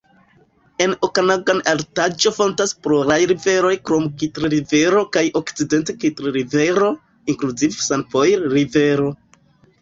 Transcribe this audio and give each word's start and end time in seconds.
En 0.83 0.93
Okanagan-Altaĵo 1.07 2.31
fontas 2.37 2.73
pluraj 2.87 3.17
riveroj 3.31 3.71
krom 3.89 4.07
Kitl-Rivero 4.23 5.03
kaj 5.19 5.23
Okcident-Kitl-Rivero, 5.43 6.89
inkluzive 7.35 7.87
Sanpojl-Rivero. 7.91 9.13